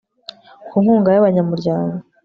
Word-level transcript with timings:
Ku 0.67 0.73
inkunga 0.79 1.09
y 1.11 1.19
abanyamuryango 1.21 1.95